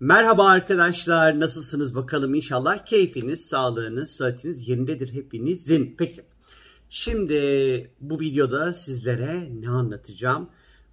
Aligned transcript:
Merhaba 0.00 0.48
arkadaşlar, 0.48 1.40
nasılsınız 1.40 1.94
bakalım 1.94 2.34
inşallah 2.34 2.86
keyfiniz, 2.86 3.46
sağlığınız, 3.46 4.10
sıhhatiniz 4.10 4.68
yerindedir 4.68 5.12
hepinizin. 5.12 5.94
Peki, 5.98 6.22
şimdi 6.90 7.34
bu 8.00 8.20
videoda 8.20 8.72
sizlere 8.72 9.48
ne 9.60 9.68
anlatacağım? 9.68 10.50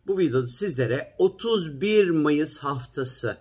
Bu 0.07 0.17
videoda 0.17 0.47
sizlere 0.47 1.15
31 1.17 2.09
Mayıs 2.09 2.57
haftası 2.57 3.37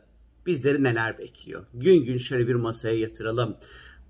bizleri 0.47 0.83
neler 0.83 1.19
bekliyor? 1.19 1.67
Gün 1.75 2.05
gün 2.05 2.19
şöyle 2.19 2.49
bir 2.49 2.55
masaya 2.55 2.99
yatıralım. 2.99 3.57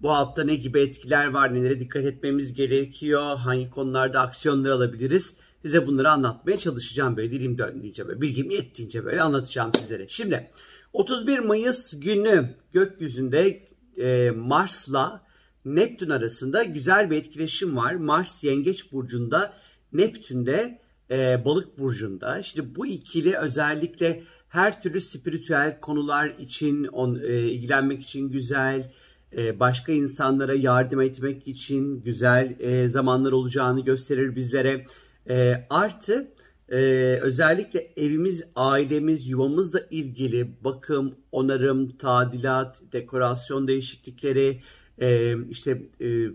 Bu 0.03 0.11
hafta 0.11 0.45
ne 0.45 0.55
gibi 0.55 0.81
etkiler 0.81 1.27
var, 1.27 1.55
nelere 1.55 1.81
dikkat 1.81 2.05
etmemiz 2.05 2.55
gerekiyor, 2.55 3.37
hangi 3.37 3.71
konularda 3.71 4.21
aksiyonlar 4.21 4.71
alabiliriz? 4.71 5.35
Size 5.63 5.87
bunları 5.87 6.11
anlatmaya 6.11 6.59
çalışacağım 6.59 7.17
böyle 7.17 7.31
dilim 7.33 7.59
döndüğünce 7.59 8.09
böyle 8.09 8.21
bilgim 8.21 8.51
yettiğince 8.51 9.05
böyle 9.05 9.23
anlatacağım 9.23 9.71
sizlere. 9.75 10.09
Şimdi 10.09 10.51
31 10.93 11.39
Mayıs 11.39 12.01
günü 12.01 12.55
gökyüzünde 12.73 13.69
e, 13.97 14.31
Mars'la 14.31 15.23
Neptün 15.65 16.11
arasında 16.11 16.63
güzel 16.63 17.11
bir 17.11 17.17
etkileşim 17.17 17.77
var. 17.77 17.95
Mars 17.95 18.45
Yengeç 18.45 18.93
burcunda, 18.93 19.55
Neptün'de 19.93 20.79
e, 21.11 21.45
Balık 21.45 21.79
burcunda. 21.79 22.39
İşte 22.39 22.75
bu 22.75 22.87
ikili 22.87 23.37
özellikle 23.37 24.23
her 24.49 24.83
türlü 24.83 25.01
spiritüel 25.01 25.81
konular 25.81 26.29
için 26.39 26.85
on, 26.85 27.21
e, 27.23 27.41
ilgilenmek 27.41 28.03
için 28.03 28.31
güzel, 28.31 28.93
e, 29.37 29.61
başka 29.61 29.93
insanlara 29.93 30.55
yardım 30.55 31.01
etmek 31.01 31.49
için 31.49 32.03
güzel 32.03 32.57
e, 32.61 32.89
zamanlar 32.89 33.33
olacağını 33.33 33.81
gösterir 33.81 34.37
bizlere. 34.37 34.87
E, 35.29 35.67
artı 35.71 36.33
e, 36.73 36.79
özellikle 37.23 37.93
evimiz, 37.97 38.45
ailemiz, 38.57 39.29
yuvamızla 39.29 39.81
ilgili 39.91 40.51
bakım, 40.65 41.15
onarım, 41.33 41.97
tadilat, 41.97 42.83
dekorasyon 42.93 43.69
değişiklikleri, 43.69 44.61
e, 45.01 45.35
işte 45.51 45.83
e, 46.01 46.27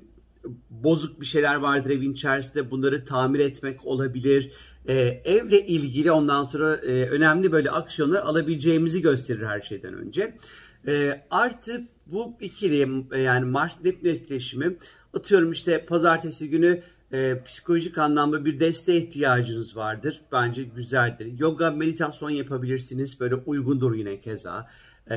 bozuk 0.70 1.22
bir 1.22 1.26
şeyler 1.26 1.56
vardır 1.56 1.90
evin 1.90 2.14
içerisinde 2.14 2.72
bunları 2.72 3.06
tamir 3.06 3.40
etmek 3.40 3.86
olabilir. 3.86 4.52
E, 4.88 4.94
evle 5.26 5.66
ilgili 5.68 6.12
ondan 6.12 6.46
sonra 6.46 6.76
e, 6.76 7.10
önemli 7.10 7.52
böyle 7.52 7.72
aksiyonlar 7.72 8.20
alabileceğimizi 8.20 9.02
gösterir 9.02 9.46
her 9.46 9.62
şeyden 9.62 9.94
önce. 9.94 10.38
E, 10.88 11.22
artı 11.32 11.88
bu 12.06 12.38
ikili 12.42 13.06
yani 13.18 13.46
Mars 13.46 13.84
Neptün 13.84 14.10
etkileşimi 14.10 14.76
atıyorum 15.14 15.52
işte 15.52 15.86
pazartesi 15.86 16.50
günü 16.50 16.82
e, 17.14 17.44
psikolojik 17.46 17.98
anlamda 17.98 18.46
bir 18.46 18.60
desteğe 18.60 19.02
ihtiyacınız 19.02 19.78
vardır. 19.78 20.22
Bence 20.32 20.64
güzeldir. 20.64 21.40
Yoga, 21.40 21.72
meditasyon 21.72 22.30
yapabilirsiniz. 22.30 23.20
Böyle 23.20 23.36
uygundur 23.36 23.96
yine 23.96 24.20
keza. 24.20 24.70
E, 25.12 25.16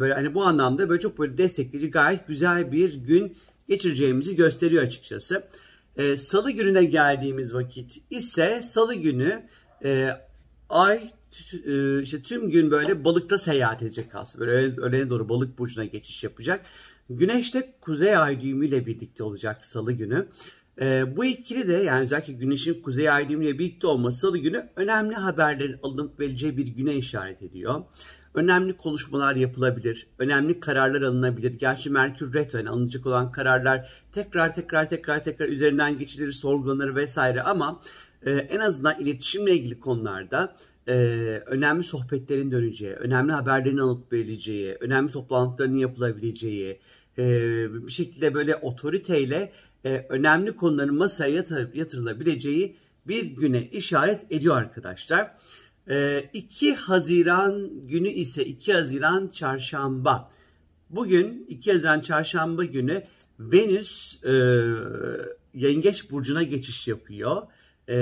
böyle 0.00 0.14
hani 0.14 0.34
bu 0.34 0.44
anlamda 0.44 0.88
böyle 0.88 1.00
çok 1.00 1.18
böyle 1.18 1.38
destekleyici 1.38 1.90
gayet 1.90 2.26
güzel 2.26 2.72
bir 2.72 2.94
gün 2.94 3.36
geçireceğimizi 3.68 4.36
gösteriyor 4.36 4.82
açıkçası. 4.82 5.44
E, 5.96 6.16
Salı 6.16 6.50
gününe 6.50 6.84
geldiğimiz 6.84 7.54
vakit 7.54 8.02
ise 8.10 8.62
Salı 8.62 8.94
günü 8.94 9.42
e, 9.84 10.10
ay 10.68 11.10
e, 11.66 12.02
işte 12.02 12.22
tüm 12.22 12.50
gün 12.50 12.70
böyle 12.70 13.04
balıkta 13.04 13.38
seyahat 13.38 13.82
edecek 13.82 14.14
aslında. 14.14 14.46
Böyle 14.46 14.80
öğlene 14.80 15.10
doğru 15.10 15.28
balık 15.28 15.58
burcuna 15.58 15.84
geçiş 15.84 16.24
yapacak. 16.24 16.66
Güneş 17.10 17.54
de 17.54 17.74
kuzey 17.80 18.16
ay 18.16 18.40
düğümüyle 18.40 18.86
birlikte 18.86 19.24
olacak 19.24 19.66
salı 19.66 19.92
günü. 19.92 20.28
E, 20.80 21.16
bu 21.16 21.24
ikili 21.24 21.68
de 21.68 21.72
yani 21.72 22.04
özellikle 22.04 22.32
güneşin 22.32 22.82
kuzey 22.82 23.10
ay 23.10 23.28
düğümüyle 23.28 23.58
birlikte 23.58 23.86
olması 23.86 24.20
salı 24.20 24.38
günü 24.38 24.68
önemli 24.76 25.14
haberlerin 25.14 25.78
alınıp 25.82 26.20
vereceği 26.20 26.56
bir 26.56 26.66
güne 26.66 26.94
işaret 26.94 27.42
ediyor. 27.42 27.82
Önemli 28.34 28.76
konuşmalar 28.76 29.36
yapılabilir, 29.36 30.06
önemli 30.18 30.60
kararlar 30.60 31.02
alınabilir. 31.02 31.52
Gerçi 31.52 31.90
Merkür 31.90 32.34
Retro 32.34 32.58
yani 32.58 32.68
alınacak 32.68 33.06
olan 33.06 33.32
kararlar 33.32 33.90
tekrar 34.12 34.54
tekrar 34.54 34.88
tekrar 34.88 35.24
tekrar 35.24 35.48
üzerinden 35.48 35.98
geçilir, 35.98 36.32
sorgulanır 36.32 36.94
vesaire 36.94 37.42
ama 37.42 37.80
e, 38.26 38.30
en 38.30 38.60
azından 38.60 39.00
iletişimle 39.00 39.54
ilgili 39.54 39.80
konularda 39.80 40.56
e, 40.88 40.92
önemli 41.46 41.84
sohbetlerin 41.84 42.50
döneceği, 42.50 42.92
önemli 42.92 43.32
haberlerin 43.32 43.78
alıp 43.78 44.12
verileceği, 44.12 44.76
önemli 44.80 45.12
toplantıların 45.12 45.76
yapılabileceği, 45.76 46.80
e, 47.20 47.86
bir 47.86 47.92
şekilde 47.92 48.34
böyle 48.34 48.56
otoriteyle 48.56 49.52
e, 49.84 50.06
önemli 50.08 50.56
konuların 50.56 50.94
masaya 50.94 51.34
yatır, 51.34 51.74
yatırılabileceği 51.74 52.76
bir 53.06 53.22
güne 53.22 53.62
işaret 53.66 54.32
ediyor 54.32 54.56
arkadaşlar. 54.56 55.30
E, 55.90 56.24
2 56.32 56.74
Haziran 56.74 57.70
günü 57.88 58.08
ise 58.08 58.44
2 58.44 58.72
Haziran 58.72 59.28
çarşamba. 59.28 60.30
Bugün 60.90 61.46
2 61.48 61.72
Haziran 61.72 62.00
çarşamba 62.00 62.64
günü 62.64 63.02
Venüs 63.40 64.24
e, 64.24 64.32
Yengeç 65.54 66.10
burcuna 66.10 66.42
geçiş 66.42 66.88
yapıyor. 66.88 67.42
E, 67.88 67.96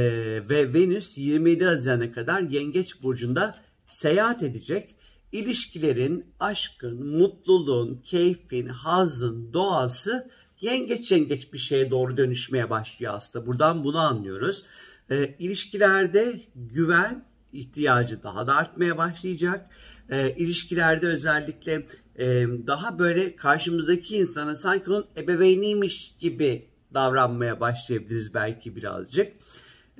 ve 0.48 0.74
Venüs 0.74 1.18
27 1.18 1.64
Haziran'a 1.64 2.12
kadar 2.12 2.40
Yengeç 2.40 3.02
burcunda 3.02 3.58
seyahat 3.86 4.42
edecek. 4.42 4.94
İlişkilerin, 5.32 6.26
aşkın, 6.40 7.06
mutluluğun, 7.06 8.02
keyfin, 8.04 8.66
hazın, 8.68 9.52
doğası 9.52 10.30
yengeç 10.60 11.12
yengeç 11.12 11.52
bir 11.52 11.58
şeye 11.58 11.90
doğru 11.90 12.16
dönüşmeye 12.16 12.70
başlıyor 12.70 13.14
aslında. 13.14 13.46
Buradan 13.46 13.84
bunu 13.84 13.98
anlıyoruz. 13.98 14.64
E, 15.10 15.34
ilişkilerde 15.38 16.40
güven 16.54 17.24
ihtiyacı 17.52 18.22
daha 18.22 18.46
da 18.46 18.56
artmaya 18.56 18.98
başlayacak. 18.98 19.70
E, 20.10 20.34
ilişkilerde 20.36 21.06
özellikle 21.06 21.86
e, 22.18 22.46
daha 22.66 22.98
böyle 22.98 23.36
karşımızdaki 23.36 24.16
insana 24.16 24.56
sanki 24.56 24.90
onun 24.90 25.06
ebeveyniymiş 25.16 26.14
gibi 26.20 26.68
davranmaya 26.94 27.60
başlayabiliriz 27.60 28.34
belki 28.34 28.76
birazcık. 28.76 29.32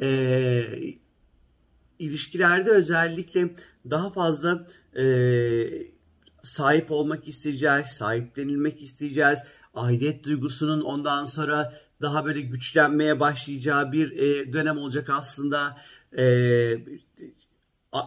E, 0.00 0.64
ilişkilerde 1.98 2.70
özellikle 2.70 3.54
daha 3.90 4.10
fazla 4.10 4.66
e, 4.96 5.04
sahip 6.42 6.90
olmak 6.90 7.28
isteyeceğiz, 7.28 7.86
sahiplenilmek 7.86 8.82
isteyeceğiz 8.82 9.38
aidiyet 9.74 10.24
duygusunun 10.24 10.80
ondan 10.80 11.24
sonra 11.24 11.72
daha 12.02 12.24
böyle 12.24 12.40
güçlenmeye 12.40 13.20
başlayacağı 13.20 13.92
bir 13.92 14.10
e, 14.12 14.52
dönem 14.52 14.78
olacak 14.78 15.10
aslında. 15.10 15.76
E, 16.18 16.24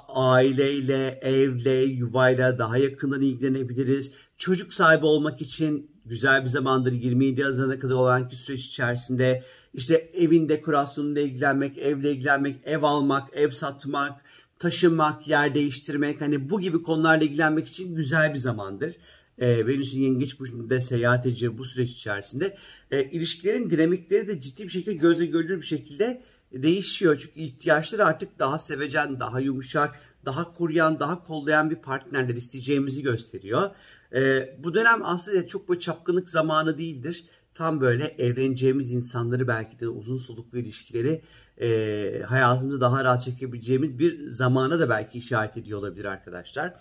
aileyle, 0.08 1.19
evle, 1.22 1.85
yuvayla 1.85 2.58
daha 2.58 2.78
yakından 2.78 3.22
ilgilenebiliriz. 3.22 4.12
Çocuk 4.38 4.73
sahibi 4.73 5.06
olmak 5.06 5.41
için 5.41 5.91
güzel 6.06 6.44
bir 6.44 6.47
zamandır 6.47 6.91
27 6.91 7.44
Haziran'a 7.44 7.79
kadar 7.79 7.95
olan 7.95 8.29
süreç 8.29 8.66
içerisinde 8.66 9.44
işte 9.73 10.09
evin 10.13 10.50
dekorasyonuyla 10.50 11.22
ilgilenmek, 11.22 11.78
evle 11.78 12.12
ilgilenmek, 12.12 12.56
ev 12.66 12.84
almak, 12.84 13.29
ev 13.34 13.50
satmak, 13.50 14.22
taşınmak, 14.59 15.28
yer 15.28 15.56
değiştirmek 15.56 16.22
hani 16.22 16.50
bu 16.50 16.61
gibi 16.61 16.84
konularla 16.84 17.23
ilgilenmek 17.23 17.67
için 17.67 17.95
güzel 17.95 18.34
bir 18.34 18.40
zamandır 18.40 18.95
e, 19.41 19.67
Venüs'ün 19.67 20.01
yengeç 20.01 20.40
burcunda 20.40 20.81
seyahat 20.81 21.25
edeceği 21.25 21.57
bu 21.57 21.66
süreç 21.66 21.91
içerisinde 21.91 22.57
e, 22.91 23.03
ilişkilerin 23.03 23.69
dinamikleri 23.69 24.28
de 24.28 24.40
ciddi 24.41 24.63
bir 24.63 24.69
şekilde 24.69 24.94
gözle 24.94 25.25
görülür 25.25 25.57
bir 25.57 25.66
şekilde 25.66 26.22
değişiyor. 26.53 27.17
Çünkü 27.22 27.40
ihtiyaçları 27.40 28.06
artık 28.06 28.40
daha 28.40 28.59
sevecen, 28.59 29.19
daha 29.19 29.40
yumuşak, 29.40 30.00
daha 30.25 30.53
koruyan, 30.53 30.99
daha 30.99 31.23
kollayan 31.23 31.69
bir 31.69 31.75
partnerler 31.75 32.35
isteyeceğimizi 32.35 33.03
gösteriyor. 33.03 33.69
E, 34.15 34.49
bu 34.63 34.73
dönem 34.73 34.99
aslında 35.03 35.47
çok 35.47 35.69
böyle 35.69 35.79
çapkınlık 35.79 36.29
zamanı 36.29 36.77
değildir. 36.77 37.25
Tam 37.53 37.81
böyle 37.81 38.05
evleneceğimiz 38.05 38.93
insanları 38.93 39.47
belki 39.47 39.79
de 39.79 39.87
uzun 39.87 40.17
soluklu 40.17 40.57
ilişkileri 40.57 41.21
e, 41.61 42.21
hayatımızda 42.27 42.81
daha 42.81 43.03
rahat 43.03 43.23
çekebileceğimiz 43.23 43.99
bir 43.99 44.29
zamana 44.29 44.79
da 44.79 44.89
belki 44.89 45.17
işaret 45.17 45.57
ediyor 45.57 45.79
olabilir 45.79 46.05
arkadaşlar. 46.05 46.73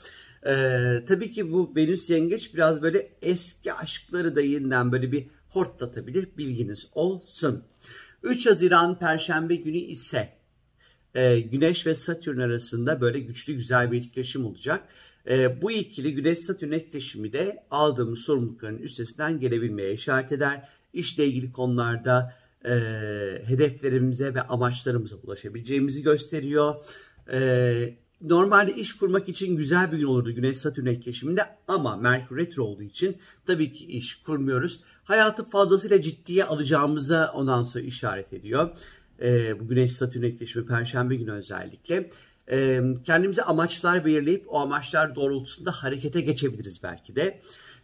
Ee, 0.47 1.05
tabii 1.09 1.33
ki 1.33 1.53
bu 1.53 1.73
Venüs 1.77 2.11
Yengeç 2.11 2.55
biraz 2.55 2.83
böyle 2.83 3.11
eski 3.23 3.73
aşkları 3.73 4.37
da 4.37 4.41
yeniden 4.41 4.93
böyle 4.93 5.13
bir 5.13 5.27
hortlatabilir 5.49 6.29
bilginiz 6.39 6.89
olsun. 6.95 7.65
3 8.23 8.47
Haziran 8.47 8.99
Perşembe 8.99 9.55
günü 9.55 9.77
ise 9.77 10.40
e, 11.15 11.41
Güneş 11.41 11.87
ve 11.87 11.95
Satürn 11.95 12.39
arasında 12.39 13.01
böyle 13.01 13.21
güçlü 13.21 13.55
güzel 13.55 13.93
bir 13.93 13.99
etkileşim 13.99 14.47
olacak. 14.47 14.89
E, 15.29 15.63
bu 15.63 15.71
ikili 15.71 16.15
Güneş-Satürn 16.15 16.73
etkileşimi 16.73 17.33
de 17.33 17.65
aldığımız 17.71 18.21
sorumlulukların 18.21 18.79
üstesinden 18.79 19.41
gelebilmeye 19.41 19.93
işaret 19.93 20.33
eder. 20.33 20.69
İşle 20.93 21.27
ilgili 21.27 21.53
konularda 21.53 22.35
e, 22.65 22.71
hedeflerimize 23.47 24.35
ve 24.35 24.43
amaçlarımıza 24.43 25.17
ulaşabileceğimizi 25.17 26.03
gösteriyor. 26.03 26.75
E, 27.33 27.95
Normalde 28.21 28.75
iş 28.75 28.97
kurmak 28.97 29.29
için 29.29 29.57
güzel 29.57 29.93
bir 29.93 29.99
gün 29.99 30.07
olurdu 30.07 30.33
Güneş 30.33 30.59
Satürn 30.59 30.87
etkileşiminde 30.87 31.43
ama 31.69 31.97
Merkür 31.97 32.37
Retro 32.37 32.65
olduğu 32.65 32.83
için 32.83 33.17
tabii 33.47 33.73
ki 33.73 33.87
iş 33.87 34.23
kurmuyoruz. 34.23 34.81
Hayatı 35.05 35.45
fazlasıyla 35.45 36.01
ciddiye 36.01 36.45
alacağımıza 36.45 37.33
ondan 37.35 37.63
sonra 37.63 37.85
işaret 37.85 38.33
ediyor. 38.33 38.71
Bu 39.61 39.69
Güneş 39.69 39.93
Satürn 39.93 40.23
etkileşimi 40.23 40.67
Perşembe 40.67 41.17
günü 41.17 41.33
özellikle. 41.33 42.11
e, 42.51 42.81
kendimize 43.05 43.43
amaçlar 43.43 44.05
belirleyip 44.05 44.45
o 44.49 44.59
amaçlar 44.59 45.15
doğrultusunda 45.15 45.71
harekete 45.73 46.21
geçebiliriz 46.21 46.83
belki 46.83 47.17
de. 47.17 47.41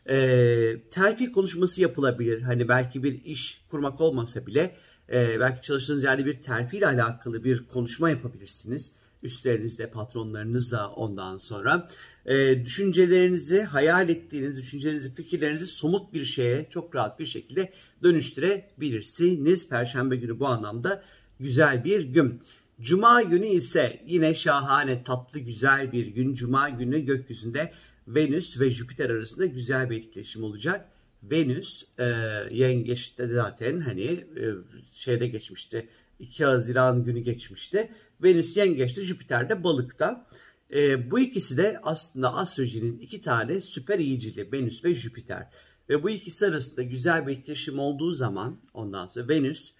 E, 0.08 0.80
terfi 0.90 1.32
konuşması 1.32 1.82
yapılabilir. 1.82 2.42
Hani 2.42 2.68
belki 2.68 3.02
bir 3.02 3.24
iş 3.24 3.64
kurmak 3.70 4.00
olmasa 4.00 4.46
bile 4.46 4.76
e, 5.12 5.40
belki 5.40 5.62
çalıştığınız 5.62 6.04
yerde 6.04 6.26
bir 6.26 6.42
terfi 6.42 6.76
ile 6.76 6.86
alakalı 6.86 7.44
bir 7.44 7.66
konuşma 7.66 8.10
yapabilirsiniz 8.10 8.92
üstlerinizle, 9.22 9.90
patronlarınızla 9.90 10.90
ondan 10.90 11.38
sonra. 11.38 11.88
E, 12.26 12.64
düşüncelerinizi, 12.64 13.62
hayal 13.62 14.08
ettiğiniz 14.08 14.56
düşüncelerinizi, 14.56 15.14
fikirlerinizi 15.14 15.66
somut 15.66 16.12
bir 16.12 16.24
şeye 16.24 16.66
çok 16.70 16.94
rahat 16.94 17.18
bir 17.20 17.26
şekilde 17.26 17.72
dönüştürebilirsiniz. 18.02 19.68
Perşembe 19.68 20.16
günü 20.16 20.40
bu 20.40 20.46
anlamda 20.46 21.02
güzel 21.40 21.84
bir 21.84 22.00
gün. 22.00 22.42
Cuma 22.80 23.22
günü 23.22 23.46
ise 23.46 24.02
yine 24.06 24.34
şahane, 24.34 25.04
tatlı, 25.04 25.40
güzel 25.40 25.92
bir 25.92 26.06
gün. 26.06 26.34
Cuma 26.34 26.68
günü 26.70 27.00
gökyüzünde 27.00 27.70
Venüs 28.08 28.60
ve 28.60 28.70
Jüpiter 28.70 29.10
arasında 29.10 29.46
güzel 29.46 29.90
bir 29.90 29.98
etkileşim 29.98 30.44
olacak. 30.44 30.88
Venüs 31.22 31.84
e, 31.98 32.04
yengeçte 32.50 33.26
zaten 33.26 33.80
hani 33.80 34.02
e, 34.02 34.44
şeyde 34.92 35.26
geçmişti 35.26 35.88
2 36.18 36.44
Haziran 36.44 37.04
günü 37.04 37.20
geçmişti. 37.20 37.90
Venüs 38.22 38.56
yengeçte, 38.56 39.02
Jüpiter 39.02 39.48
de 39.48 39.64
balıkta. 39.64 40.26
E, 40.74 41.10
bu 41.10 41.20
ikisi 41.20 41.56
de 41.56 41.80
aslında 41.82 42.34
astrolojinin 42.34 42.98
iki 42.98 43.20
tane 43.20 43.60
süper 43.60 43.98
iyicili 43.98 44.52
Venüs 44.52 44.84
ve 44.84 44.94
Jüpiter. 44.94 45.48
Ve 45.88 46.02
bu 46.02 46.10
ikisi 46.10 46.46
arasında 46.46 46.82
güzel 46.82 47.26
bir 47.26 47.32
etkileşim 47.32 47.78
olduğu 47.78 48.12
zaman 48.12 48.60
ondan 48.74 49.06
sonra 49.06 49.28
Venüs 49.28 49.72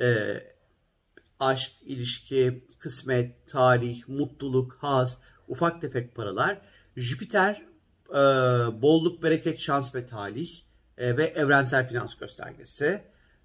e, 0.00 0.06
aşk, 1.40 1.72
ilişki, 1.82 2.64
kısmet, 2.78 3.46
tarih, 3.46 4.08
mutluluk, 4.08 4.76
haz, 4.80 5.18
ufak 5.48 5.80
tefek 5.80 6.14
paralar. 6.14 6.60
Jüpiter 6.96 7.62
e, 8.10 8.14
bolluk, 8.82 9.22
bereket, 9.22 9.58
şans 9.58 9.94
ve 9.94 10.06
talih 10.06 10.50
e, 10.98 11.16
ve 11.16 11.24
evrensel 11.24 11.88
finans 11.88 12.14
göstergesi. 12.14 13.02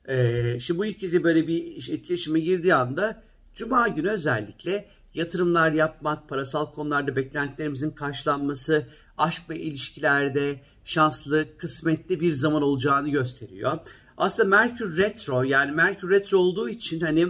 E, 0.07 0.59
şimdi 0.59 0.80
bu 0.80 0.86
ikisi 0.86 1.24
böyle 1.24 1.47
bir 1.47 1.89
etkileşime 1.89 2.39
girdiği 2.39 2.75
anda 2.75 3.24
Cuma 3.56 3.88
günü 3.88 4.09
özellikle 4.09 4.89
yatırımlar 5.13 5.71
yapmak, 5.71 6.30
parasal 6.30 6.65
konularda 6.65 7.15
beklentilerimizin 7.15 7.91
karşılanması, 7.91 8.88
aşk 9.18 9.50
ve 9.50 9.59
ilişkilerde 9.59 10.59
şanslı, 10.86 11.57
kısmetli 11.57 12.19
bir 12.19 12.33
zaman 12.33 12.62
olacağını 12.62 13.09
gösteriyor. 13.09 13.80
Aslında 14.18 14.50
Merkür 14.50 14.98
Retro 14.98 15.44
yani 15.44 15.71
Merkür 15.71 16.09
Retro 16.09 16.38
olduğu 16.38 16.69
için 16.69 17.00
hani 17.00 17.27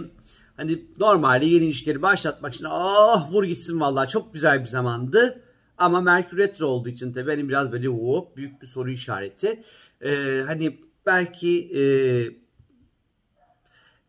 hani 0.56 0.84
normalde 1.00 1.46
yeni 1.46 1.64
ilişkileri 1.64 2.02
başlatmak 2.02 2.54
için 2.54 2.66
ah 2.68 3.32
vur 3.32 3.44
gitsin 3.44 3.80
vallahi 3.80 4.08
çok 4.08 4.34
güzel 4.34 4.60
bir 4.60 4.66
zamandı. 4.68 5.42
Ama 5.78 6.00
Merkür 6.00 6.38
Retro 6.38 6.66
olduğu 6.66 6.88
için 6.88 7.12
tabii 7.12 7.26
benim 7.26 7.48
biraz 7.48 7.72
böyle 7.72 7.86
hop 7.86 8.36
büyük 8.36 8.62
bir 8.62 8.66
soru 8.66 8.90
işareti. 8.90 9.62
Ee, 10.04 10.42
hani 10.46 10.80
belki 11.06 11.78
e, 11.78 11.82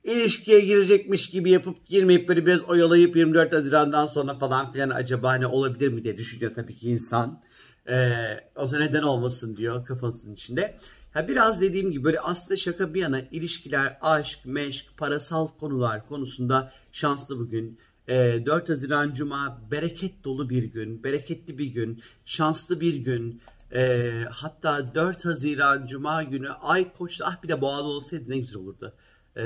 ilişkiye 0.04 0.60
girecekmiş 0.60 1.30
gibi 1.30 1.52
yapıp 1.52 1.88
girmeyip 1.88 2.30
böyle 2.30 2.46
biraz 2.46 2.64
oyalayıp 2.64 3.16
24 3.16 3.54
Haziran'dan 3.54 4.08
sonra 4.08 4.36
falan 4.36 4.74
filan 4.74 4.90
acaba 4.90 5.34
ne 5.34 5.48
olabilir 5.48 5.88
mi 5.88 6.04
diye 6.04 6.18
düşünüyor 6.18 6.56
tabii 6.56 6.76
ki 6.76 6.90
insan. 6.90 7.42
Ee, 7.90 8.14
o 8.56 8.68
neden 8.80 9.02
olmasın 9.04 9.58
diyor 9.58 9.86
kafasının 9.86 10.34
içinde. 10.34 10.78
Ha 11.14 11.28
biraz 11.28 11.62
dediğim 11.62 11.92
gibi 11.92 12.04
böyle 12.04 12.20
aslında 12.20 12.58
şaka 12.58 12.94
bir 12.94 13.02
yana 13.02 13.22
ilişkiler, 13.22 13.98
aşk, 14.02 14.40
meşk, 14.46 14.98
parasal 14.98 15.48
konular 15.48 16.08
konusunda 16.08 16.72
şanslı 16.92 17.40
bugün. 17.40 17.80
Ee, 18.10 18.44
4 18.46 18.70
Haziran 18.70 19.14
Cuma 19.14 19.62
bereket 19.72 20.24
dolu 20.24 20.50
bir 20.50 20.64
gün, 20.64 21.04
bereketli 21.04 21.58
bir 21.58 21.66
gün, 21.66 22.02
şanslı 22.26 22.82
bir 22.82 22.96
gün. 22.96 23.42
Ee, 23.74 24.24
hatta 24.32 24.96
4 24.96 25.26
Haziran 25.26 25.86
Cuma 25.86 26.24
günü 26.24 26.50
Ay 26.50 26.94
Koç'ta 26.94 27.26
ah 27.26 27.44
bir 27.44 27.48
de 27.48 27.62
boğalı 27.62 27.88
olsaydı 27.88 28.30
ne 28.30 28.38
güzel 28.38 28.62
olurdu 28.62 28.94
e, 29.38 29.44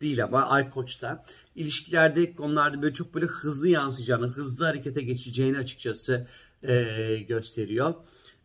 değil 0.00 0.24
ama 0.24 0.42
Ay 0.42 0.70
Koç'ta. 0.70 1.24
İlişkilerde 1.54 2.34
konularda 2.34 2.82
böyle 2.82 2.94
çok 2.94 3.14
böyle 3.14 3.26
hızlı 3.26 3.68
yansıyacağını, 3.68 4.28
hızlı 4.28 4.64
harekete 4.64 5.02
geçeceğini 5.02 5.58
açıkçası 5.58 6.26
e, 6.68 7.16
gösteriyor. 7.28 7.94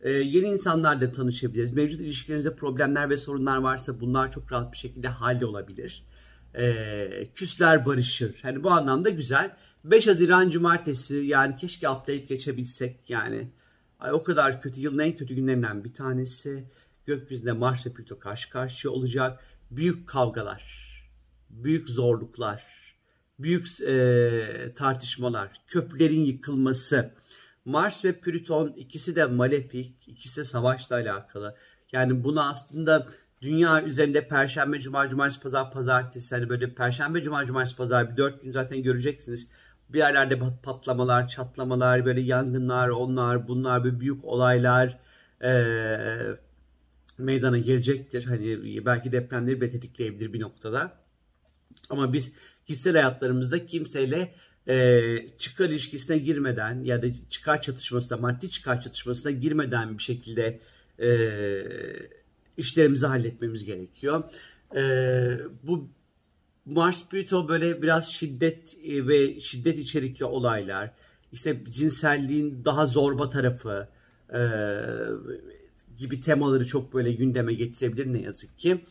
E, 0.01 0.12
yeni 0.12 0.48
insanlarla 0.48 1.12
tanışabiliriz. 1.12 1.71
Mevcut 1.71 2.00
ilişkilerinizde 2.00 2.56
problemler 2.56 3.10
ve 3.10 3.18
sorunlar 3.18 3.57
varsa 3.57 4.00
bunlar 4.00 4.31
çok 4.31 4.51
rahat 4.51 4.74
bir 4.74 4.77
şekilde 4.77 5.07
hallolabilir. 5.07 6.04
E, 6.54 7.27
küsler 7.36 7.86
barışır. 7.86 8.39
Hani 8.42 8.63
bu 8.63 8.71
anlamda 8.71 9.10
güzel. 9.10 9.56
5 9.83 10.07
Haziran 10.07 10.50
Cumartesi 10.50 11.16
yani 11.16 11.56
keşke 11.56 11.88
atlayıp 11.88 12.30
geçebilsek 12.30 13.10
yani. 13.10 13.51
Ay, 14.00 14.12
o 14.13 14.24
kadar 14.24 14.62
kötü 14.62 14.81
yılın 14.81 15.00
en 15.00 15.16
kötü 15.16 15.36
günlerinden 15.36 15.83
bir 15.83 15.94
tanesi. 15.94 16.63
Gökyüzünde 17.06 17.51
Mars 17.51 17.86
ve 17.86 17.94
Plüto 17.94 18.19
karşı 18.19 18.50
karşıya 18.50 18.94
olacak 18.94 19.44
büyük 19.71 20.07
kavgalar, 20.07 20.63
büyük 21.50 21.89
zorluklar, 21.89 22.66
büyük 23.39 23.81
e, 23.81 24.74
tartışmalar, 24.75 25.62
köprülerin 25.68 26.25
yıkılması. 26.25 27.13
Mars 27.65 28.06
ve 28.06 28.19
Plüton 28.19 28.73
ikisi 28.77 29.15
de 29.15 29.25
malefik, 29.25 30.07
ikisi 30.07 30.38
de 30.41 30.44
savaşla 30.44 30.95
alakalı. 30.95 31.56
Yani 31.91 32.23
bunu 32.23 32.50
aslında 32.50 33.07
dünya 33.41 33.83
üzerinde 33.83 34.27
Perşembe, 34.27 34.79
Cuma, 34.79 35.09
Cumartesi, 35.09 35.39
Pazar, 35.41 35.71
Pazartesi 35.71 36.35
hani 36.35 36.50
böyle 36.50 36.73
Perşembe, 36.73 37.21
Cuma, 37.21 37.45
Cumartesi, 37.45 37.77
Pazar 37.77 38.11
bir 38.11 38.17
dört 38.17 38.41
gün 38.41 38.51
zaten 38.51 38.83
göreceksiniz. 38.83 39.50
Bir 39.89 39.97
yerlerde 39.97 40.39
patlamalar, 40.63 41.27
çatlamalar, 41.27 42.06
böyle 42.06 42.21
yangınlar, 42.21 42.89
onlar, 42.89 43.47
bunlar, 43.47 43.83
bir 43.83 44.00
büyük 44.00 44.25
olaylar, 44.25 45.00
ee, 45.44 45.95
meydana 47.17 47.57
gelecektir. 47.57 48.25
Hani 48.25 48.85
belki 48.85 49.11
depremleri 49.11 49.61
bile 49.61 50.33
bir 50.33 50.39
noktada. 50.39 50.94
Ama 51.89 52.13
biz 52.13 52.31
kişisel 52.67 52.94
hayatlarımızda 52.94 53.65
kimseyle 53.65 54.33
e, 54.69 55.16
çıkar 55.38 55.69
ilişkisine 55.69 56.18
girmeden 56.18 56.83
ya 56.83 57.01
da 57.01 57.07
çıkar 57.30 57.62
çatışmasına, 57.62 58.18
maddi 58.18 58.50
çıkar 58.50 58.81
çatışmasına 58.81 59.31
girmeden 59.31 59.98
bir 59.98 60.04
şekilde 60.04 60.60
e, 61.01 61.10
işlerimizi 62.57 63.06
halletmemiz 63.06 63.66
gerekiyor. 63.66 64.24
E, 64.75 64.81
bu 65.63 65.89
Mars 66.66 67.10
Pluto 67.10 67.48
böyle 67.48 67.81
biraz 67.81 68.12
şiddet 68.12 68.77
e, 68.83 69.07
ve 69.07 69.39
şiddet 69.39 69.77
içerikli 69.77 70.25
olaylar, 70.25 70.92
işte 71.31 71.63
cinselliğin 71.69 72.66
daha 72.66 72.88
zorba 72.88 73.30
tarafı, 73.30 73.88
e, 74.33 74.42
gibi 75.97 76.21
temaları 76.21 76.66
çok 76.66 76.94
böyle 76.94 77.11
gündeme 77.11 77.54
getirebilir 77.54 78.14
ne 78.14 78.21
yazık 78.21 78.59
ki. 78.59 78.81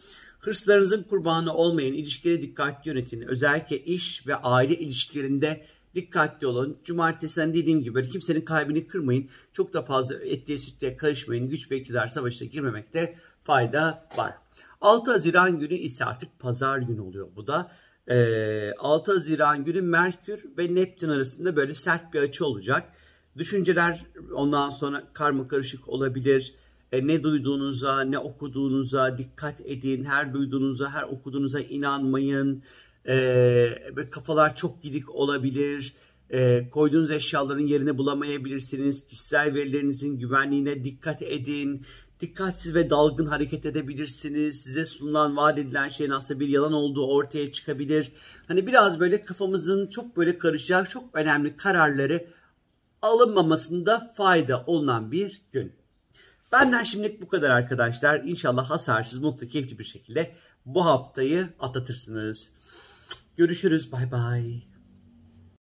Hırslarınızın 0.49 1.03
kurbanı 1.03 1.55
olmayın, 1.55 1.95
ilişkileri 1.95 2.43
dikkatli 2.43 2.89
yönetin. 2.89 3.21
Özellikle 3.21 3.85
iş 3.85 4.27
ve 4.27 4.37
aile 4.37 4.79
ilişkilerinde 4.79 5.65
dikkatli 5.95 6.47
olun. 6.47 6.79
Cumartesi'den 6.85 7.55
dediğim 7.55 7.83
gibi 7.83 8.09
kimsenin 8.09 8.41
kalbini 8.41 8.87
kırmayın. 8.87 9.29
Çok 9.53 9.73
da 9.73 9.83
fazla 9.83 10.15
etliye 10.15 10.59
sütlüye 10.59 10.97
karışmayın. 10.97 11.49
Güç 11.49 11.71
ve 11.71 11.77
iktidar 11.77 12.09
savaşına 12.09 12.49
girmemekte 12.49 13.15
fayda 13.45 14.09
var. 14.17 14.35
6 14.81 15.11
Haziran 15.11 15.59
günü 15.59 15.75
ise 15.75 16.05
artık 16.05 16.39
pazar 16.39 16.79
günü 16.79 17.01
oluyor 17.01 17.29
bu 17.37 17.47
da. 17.47 17.73
6 18.79 19.13
Haziran 19.13 19.65
günü 19.65 19.83
Merkür 19.83 20.45
ve 20.59 20.75
Neptün 20.75 21.09
arasında 21.09 21.57
böyle 21.57 21.75
sert 21.75 22.15
bir 22.15 22.21
açı 22.21 22.47
olacak. 22.47 22.93
Düşünceler 23.37 24.07
ondan 24.35 24.71
sonra 24.71 25.05
karma 25.13 25.49
karışık 25.49 25.89
olabilir 25.89 26.55
e, 26.93 27.07
ne 27.07 27.23
duyduğunuza, 27.23 28.01
ne 28.01 28.19
okuduğunuza 28.19 29.19
dikkat 29.19 29.61
edin. 29.61 30.05
Her 30.05 30.35
duyduğunuza, 30.35 30.91
her 30.91 31.03
okuduğunuza 31.03 31.61
inanmayın. 31.61 32.63
E, 33.09 33.95
kafalar 34.11 34.57
çok 34.57 34.83
gidik 34.83 35.15
olabilir. 35.15 35.95
E, 36.31 36.69
koyduğunuz 36.71 37.11
eşyaların 37.11 37.67
yerini 37.67 37.99
bulamayabilirsiniz. 37.99 39.07
Kişisel 39.07 39.55
verilerinizin 39.55 40.19
güvenliğine 40.19 40.85
dikkat 40.85 41.23
edin. 41.23 41.83
Dikkatsiz 42.21 42.75
ve 42.75 42.91
dalgın 42.91 43.27
hareket 43.27 43.67
edebilirsiniz. 43.67 44.61
Size 44.63 44.85
sunulan, 44.85 45.37
vaat 45.37 45.59
edilen 45.59 45.89
şeyin 45.89 46.11
aslında 46.11 46.41
bir 46.41 46.49
yalan 46.49 46.73
olduğu 46.73 47.07
ortaya 47.07 47.53
çıkabilir. 47.53 48.13
Hani 48.49 48.67
biraz 48.67 49.01
böyle 49.01 49.23
kafamızın 49.23 49.87
çok 49.87 50.17
böyle 50.17 50.39
karışacak 50.39 50.91
çok 50.91 51.05
önemli 51.15 51.57
kararları 51.57 52.27
alınmamasında 53.03 54.13
fayda 54.17 54.65
olunan 54.67 55.13
bir 55.13 55.43
gün. 55.53 55.78
Benden 56.53 56.83
şimdilik 56.83 57.23
bu 57.23 57.29
kadar 57.29 57.51
arkadaşlar. 57.51 58.21
İnşallah 58.25 58.71
hasarsız, 58.71 59.23
mutlu, 59.23 59.49
keyifli 59.49 59.79
bir 59.79 59.85
şekilde 59.85 60.35
bu 60.67 60.85
haftayı 60.85 61.49
atlatırsınız. 61.61 62.51
Görüşürüz. 63.37 63.93
Bay 63.93 64.11
bay. 64.11 64.68